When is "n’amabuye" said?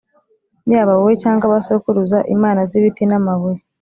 3.07-3.59